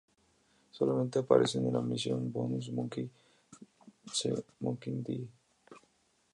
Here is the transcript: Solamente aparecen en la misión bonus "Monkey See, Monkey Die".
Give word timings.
Solamente 0.71 1.19
aparecen 1.19 1.67
en 1.67 1.73
la 1.73 1.81
misión 1.81 2.31
bonus 2.31 2.71
"Monkey 2.71 3.07
See, 4.11 4.33
Monkey 4.59 4.95
Die". 5.05 5.27